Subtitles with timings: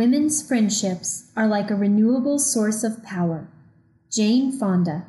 [0.00, 3.48] Women's friendships are like a renewable source of power.
[4.10, 5.04] Jane Fonda.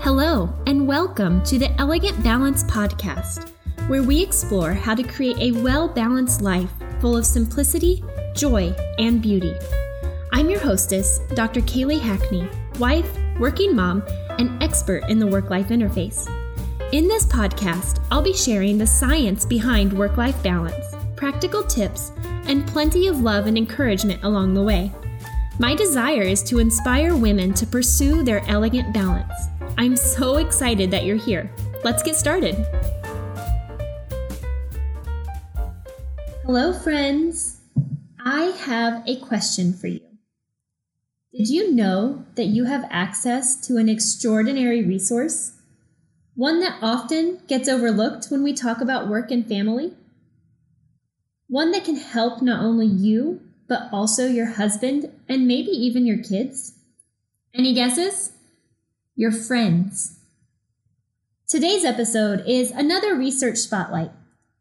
[0.00, 3.52] Hello, and welcome to the Elegant Balance Podcast,
[3.86, 8.02] where we explore how to create a well balanced life full of simplicity,
[8.34, 9.54] joy, and beauty.
[10.32, 11.60] I'm your hostess, Dr.
[11.60, 12.48] Kaylee Hackney,
[12.80, 13.08] wife,
[13.38, 16.28] working mom, and expert in the work life interface.
[16.90, 20.89] In this podcast, I'll be sharing the science behind work life balance
[21.20, 22.12] practical tips,
[22.46, 24.90] and plenty of love and encouragement along the way.
[25.58, 29.34] My desire is to inspire women to pursue their elegant balance.
[29.76, 31.52] I'm so excited that you're here.
[31.84, 32.54] Let's get started.
[36.46, 37.60] Hello, friends.
[38.24, 40.00] I have a question for you.
[41.34, 45.52] Did you know that you have access to an extraordinary resource?
[46.34, 49.92] One that often gets overlooked when we talk about work and family?
[51.50, 56.22] One that can help not only you, but also your husband and maybe even your
[56.22, 56.74] kids?
[57.52, 58.30] Any guesses?
[59.16, 60.20] Your friends.
[61.48, 64.12] Today's episode is another research spotlight.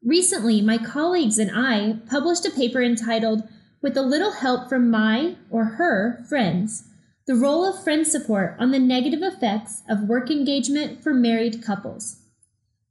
[0.03, 3.47] Recently, my colleagues and I published a paper entitled
[3.83, 6.85] With a Little Help from My or Her Friends
[7.27, 12.21] The Role of Friend Support on the Negative Effects of Work Engagement for Married Couples.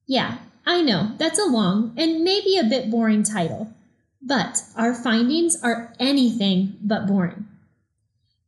[0.07, 3.75] Yeah, I know, that's a long and maybe a bit boring title.
[4.21, 7.47] But our findings are anything but boring.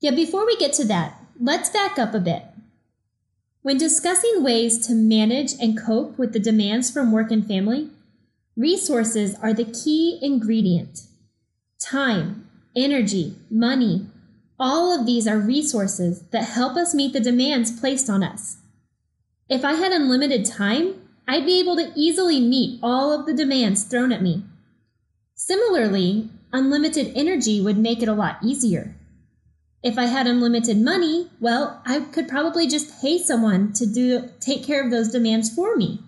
[0.00, 2.44] Yet before we get to that, let's back up a bit.
[3.62, 7.90] When discussing ways to manage and cope with the demands from work and family,
[8.56, 11.02] resources are the key ingredient.
[11.78, 14.06] Time, energy, money,
[14.58, 18.58] all of these are resources that help us meet the demands placed on us.
[19.48, 20.94] If I had unlimited time,
[21.26, 24.44] I'd be able to easily meet all of the demands thrown at me.
[25.42, 28.94] Similarly, unlimited energy would make it a lot easier.
[29.82, 34.62] If I had unlimited money, well, I could probably just pay someone to do take
[34.62, 36.02] care of those demands for me.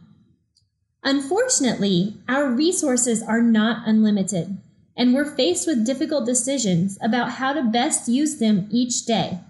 [1.03, 4.59] Unfortunately, our resources are not unlimited,
[4.99, 9.41] and we're faced with difficult decisions about how to best use them each day.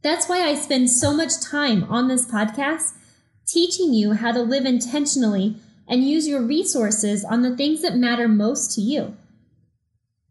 [0.00, 2.94] That's why I spend so much time on this podcast
[3.46, 5.56] teaching you how to live intentionally
[5.88, 9.16] and use your resources on the things that matter most to you.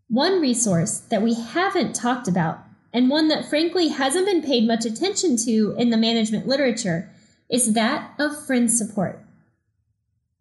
[0.07, 2.59] One resource that we haven't talked about,
[2.93, 7.09] and one that frankly hasn't been paid much attention to in the management literature,
[7.49, 9.19] is that of friend support.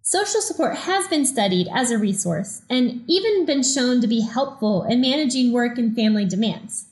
[0.03, 4.83] Social support has been studied as a resource and even been shown to be helpful
[4.83, 6.87] in managing work and family demands.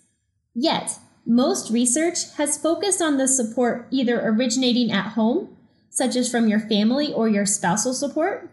[0.55, 5.57] Yet, most research has focused on the support either originating at home
[6.01, 8.49] such as from your family or your spousal support,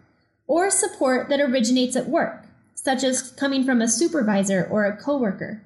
[0.48, 2.44] or support that originates at work,
[2.76, 5.64] such as coming from a supervisor or a coworker.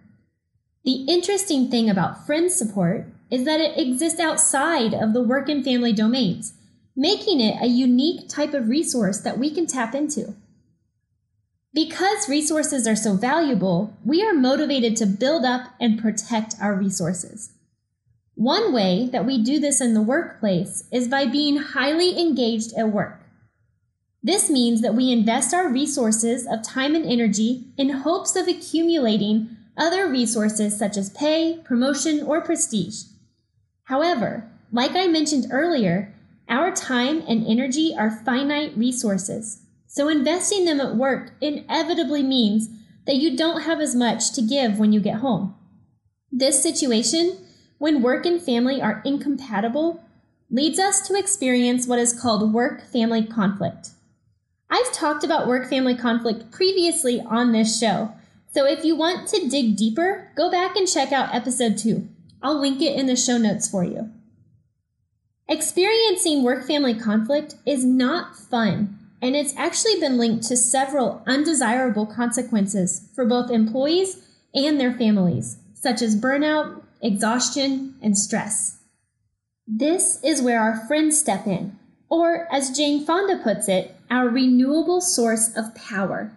[0.86, 5.66] The interesting thing about friend support is that it exists outside of the work and
[5.66, 6.54] family domains,
[6.96, 10.36] making it a unique type of resource that we can tap into.
[11.74, 17.54] Because resources are so valuable, we are motivated to build up and protect our resources.
[18.42, 22.92] One way that we do this in the workplace is by being highly engaged at
[22.92, 23.22] work.
[24.24, 29.56] This means that we invest our resources of time and energy in hopes of accumulating
[29.78, 33.04] other resources such as pay, promotion, or prestige.
[33.84, 36.12] However, like I mentioned earlier,
[36.50, 42.70] our time and energy are finite resources, so investing them at work inevitably means
[43.06, 45.54] that you don't have as much to give when you get home.
[46.32, 47.38] This situation
[47.82, 50.04] when work and family are incompatible,
[50.52, 53.90] leads us to experience what is called work family conflict.
[54.70, 58.14] I've talked about work family conflict previously on this show,
[58.54, 62.08] so if you want to dig deeper, go back and check out episode 2.
[62.44, 64.12] I'll link it in the show notes for you.
[65.50, 72.06] Experiencing work family conflict is not fun, and it's actually been linked to several undesirable
[72.06, 74.22] consequences for both employees
[74.54, 78.78] and their families, such as burnout, exhaustion, and stress.
[79.68, 85.02] This is where our friends step in, or as Jane Fonda puts it, our renewable
[85.02, 86.32] source of power.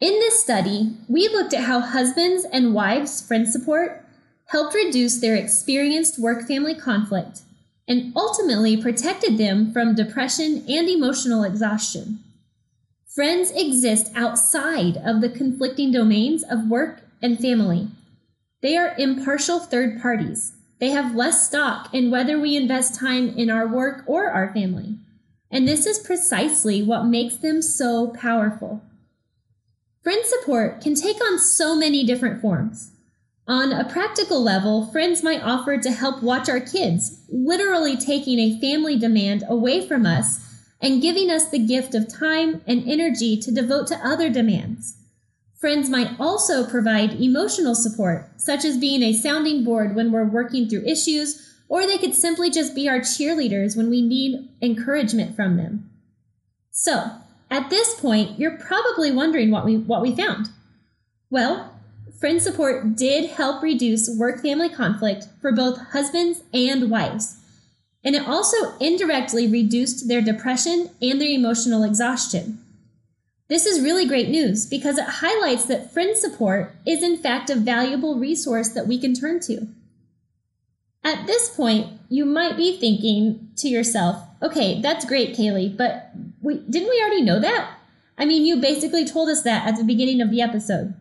[0.00, 4.04] In this study, we looked at how husbands and wives' friend support
[4.46, 7.40] helped reduce their experienced work family conflict
[7.88, 12.20] and ultimately protected them from depression and emotional exhaustion.
[13.12, 17.88] Friends exist outside of the conflicting domains of work and family
[18.62, 20.54] they are impartial third parties.
[20.78, 24.98] They have less stock in whether we invest time in our work or our family.
[25.50, 28.82] And this is precisely what makes them so powerful.
[30.02, 32.92] Friend support can take on so many different forms.
[33.46, 38.58] On a practical level, friends might offer to help watch our kids, literally taking a
[38.60, 40.40] family demand away from us
[40.80, 44.96] and giving us the gift of time and energy to devote to other demands.
[45.62, 50.68] Friends might also provide emotional support, such as being a sounding board when we're working
[50.68, 55.56] through issues, or they could simply just be our cheerleaders when we need encouragement from
[55.56, 55.88] them.
[56.72, 57.12] So,
[57.48, 60.48] at this point, you're probably wondering what we, what we found.
[61.30, 61.72] Well,
[62.18, 67.36] Friend support did help reduce work family conflict for both husbands and wives.
[68.02, 72.58] And it also indirectly reduced their depression and their emotional exhaustion.
[73.52, 77.54] This is really great news because it highlights that friend support is, in fact, a
[77.54, 79.68] valuable resource that we can turn to.
[81.04, 86.60] At this point, you might be thinking to yourself, okay, that's great, Kaylee, but we,
[86.60, 87.74] didn't we already know that?
[88.16, 90.94] I mean, you basically told us that at the beginning of the episode.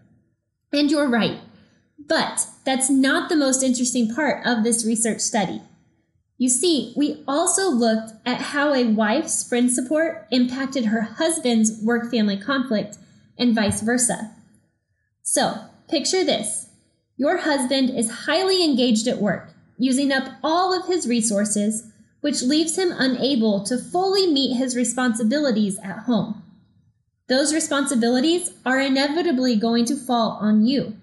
[0.74, 1.40] And you're right.
[1.98, 5.62] But that's not the most interesting part of this research study.
[6.42, 12.10] You see, we also looked at how a wife's friend support impacted her husband's work
[12.10, 12.98] family conflict
[13.38, 14.32] and vice versa.
[15.22, 16.72] So, picture this
[17.16, 21.84] your husband is highly engaged at work, using up all of his resources,
[22.22, 26.42] which leaves him unable to fully meet his responsibilities at home.
[27.30, 30.98] Those responsibilities are inevitably going to fall on you.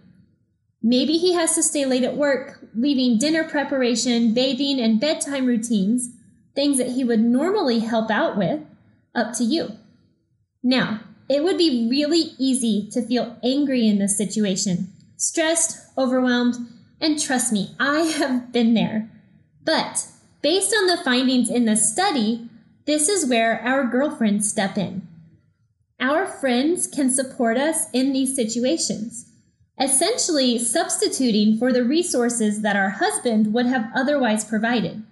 [0.82, 6.11] Maybe he has to stay late at work, leaving dinner preparation, bathing, and bedtime routines,
[6.55, 8.61] things that he would normally help out with,
[9.15, 9.70] up to you.
[10.62, 16.56] Now, it would be really easy to feel angry in this situation, stressed, overwhelmed,
[17.00, 19.11] and trust me, I have been there.
[19.65, 20.06] But
[20.43, 22.49] based on the findings in the study,
[22.87, 25.06] this is where our girlfriends step in.
[26.00, 29.31] Our friends can support us in these situations,
[29.80, 35.02] essentially substituting for the resources that our husband would have otherwise provided.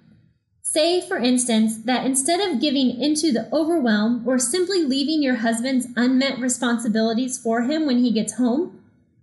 [0.62, 5.86] Say, for instance, that instead of giving into the overwhelm or simply leaving your husband's
[5.96, 8.82] unmet responsibilities for him when he gets home,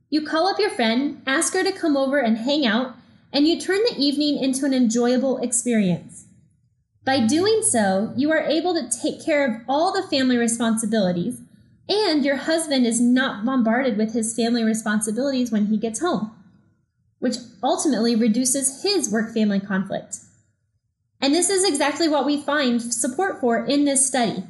[0.10, 2.96] you call up your friend, ask her to come over and hang out,
[3.34, 6.26] and you turn the evening into an enjoyable experience.
[7.04, 11.42] By doing so, you are able to take care of all the family responsibilities
[11.90, 16.32] and your husband is not bombarded with his family responsibilities when he gets home,
[17.20, 20.20] which ultimately reduces his work family conflict.
[21.22, 24.44] And this is exactly what we find support for in this study.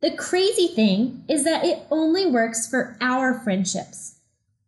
[0.00, 4.16] The crazy thing is that it only works for our friendships.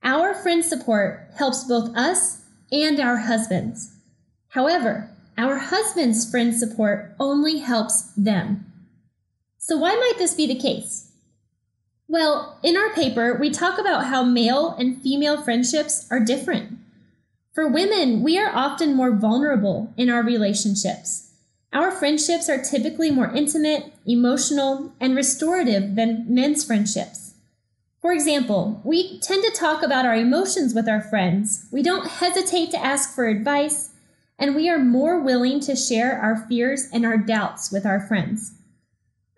[0.02, 3.94] Our friend support helps both us and our husbands.
[4.48, 8.66] However, our husband's friend support only helps them.
[9.56, 11.11] So, why might this be the case?
[12.12, 16.78] Well, in our paper, we talk about how male and female friendships are different.
[17.54, 21.30] For women, we are often more vulnerable in our relationships.
[21.72, 27.32] Our friendships are typically more intimate, emotional, and restorative than men's friendships.
[28.02, 32.70] For example, we tend to talk about our emotions with our friends, we don't hesitate
[32.72, 33.88] to ask for advice,
[34.38, 38.52] and we are more willing to share our fears and our doubts with our friends.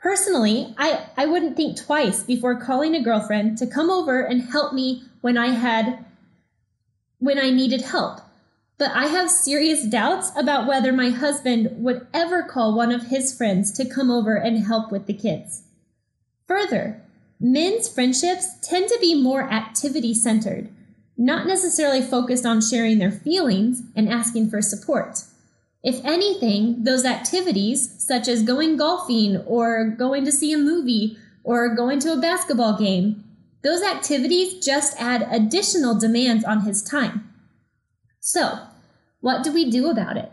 [0.05, 4.75] Personally, I, I wouldn't think twice before calling a girlfriend to come over and help
[4.75, 6.05] me when I had
[7.19, 8.21] when I needed help.
[8.77, 13.35] But I have serious doubts about whether my husband would ever call one of his
[13.35, 15.63] friends to come over and help with the kids.
[16.49, 17.01] Further,
[17.41, 20.69] men's friendships tend to be more activity centered,
[21.17, 25.23] not necessarily focused on sharing their feelings and asking for support.
[25.85, 31.75] If anything, those activities, such as going golfing or going to see a movie or
[31.75, 33.23] going to a basketball game,
[33.63, 37.31] those activities just add additional demands on his time.
[38.19, 38.61] So,
[39.21, 40.33] what do we do about it?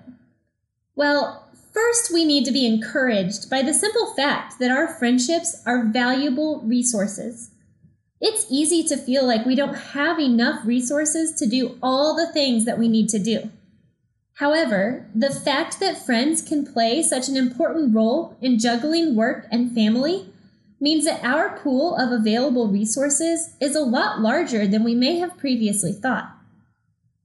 [0.95, 5.85] Well, first we need to be encouraged by the simple fact that our friendships are
[5.85, 7.51] valuable resources.
[8.21, 12.63] It's easy to feel like we don't have enough resources to do all the things
[12.63, 13.51] that we need to do.
[14.41, 19.71] However, the fact that friends can play such an important role in juggling work and
[19.71, 20.33] family
[20.79, 25.37] means that our pool of available resources is a lot larger than we may have
[25.37, 26.31] previously thought.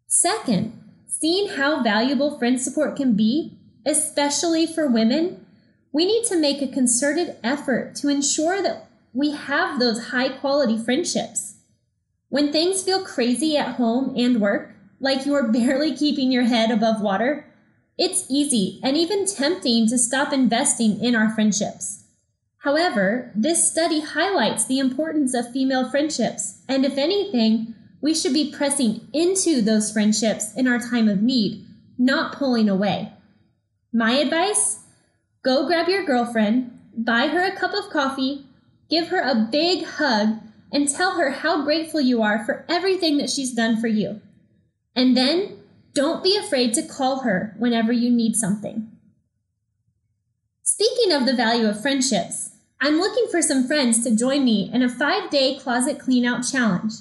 [0.06, 3.56] Second, seeing how valuable friend support can be,
[3.86, 5.46] especially for women,
[5.92, 10.76] we need to make a concerted effort to ensure that we have those high quality
[10.76, 11.54] friendships.
[12.28, 16.70] When things feel crazy at home and work, like you are barely keeping your head
[16.70, 17.46] above water,
[17.98, 22.04] it's easy and even tempting to stop investing in our friendships.
[22.58, 28.52] However, this study highlights the importance of female friendships, and if anything, we should be
[28.52, 31.64] pressing into those friendships in our time of need,
[31.96, 33.12] not pulling away.
[33.92, 34.80] My advice
[35.42, 38.44] go grab your girlfriend, buy her a cup of coffee,
[38.90, 40.40] give her a big hug,
[40.72, 44.20] and tell her how grateful you are for everything that she's done for you.
[44.96, 45.58] And then
[45.92, 48.90] don't be afraid to call her whenever you need something.
[50.62, 52.50] Speaking of the value of friendships,
[52.80, 56.92] I'm looking for some friends to join me in a five day closet cleanout challenge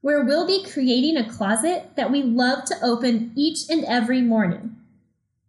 [0.00, 4.76] where we'll be creating a closet that we love to open each and every morning.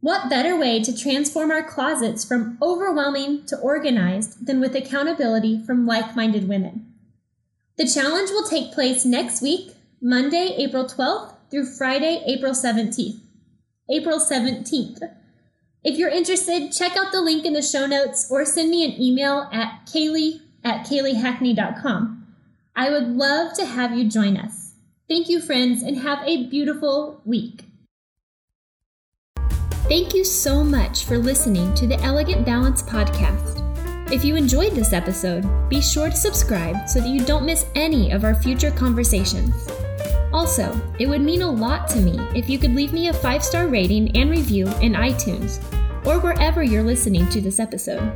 [0.01, 5.86] What better way to transform our closets from overwhelming to organized than with accountability from
[5.86, 6.91] like minded women?
[7.77, 13.20] The challenge will take place next week, Monday, April 12th through Friday, April 17th.
[13.89, 15.01] April 17th.
[15.84, 19.00] If you're interested, check out the link in the show notes or send me an
[19.01, 22.27] email at kaylee at kayleehackney.com.
[22.75, 24.75] I would love to have you join us.
[25.10, 27.65] Thank you, friends, and have a beautiful week.
[29.89, 33.60] Thank you so much for listening to the Elegant Balance podcast.
[34.13, 38.12] If you enjoyed this episode, be sure to subscribe so that you don't miss any
[38.12, 39.80] of our future conversations.
[40.33, 43.43] Also, it would mean a lot to me if you could leave me a five
[43.43, 45.61] star rating and review in iTunes
[46.05, 48.11] or wherever you're listening to this episode.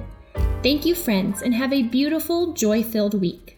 [0.63, 3.54] Thank you, friends, and have a beautiful, joy filled week.